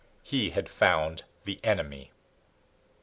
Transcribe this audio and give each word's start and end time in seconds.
He 0.23 0.49
had 0.49 0.67
found 0.67 1.25
the 1.45 1.59
enemy. 1.63 2.09